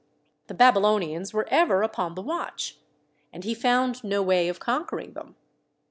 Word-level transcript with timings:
The 0.47 0.55
Babylonians 0.55 1.31
were 1.31 1.47
ever 1.51 1.83
upon 1.83 2.15
the 2.15 2.23
watch, 2.23 2.79
and 3.31 3.43
he 3.43 3.53
found 3.53 4.03
no 4.03 4.23
way 4.23 4.47
of 4.49 4.59
conquering 4.59 5.13
them. 5.13 5.35